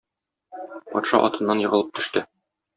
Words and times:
Патша 0.95 1.21
атыннан 1.29 1.63
егылып 1.69 1.95
төште. 2.01 2.27